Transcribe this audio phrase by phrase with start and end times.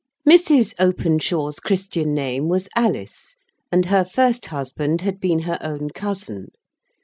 [0.27, 0.73] Mrs.
[0.79, 3.35] Openshaw's Christian name was Alice,
[3.71, 6.47] and her first husband had been her own cousin.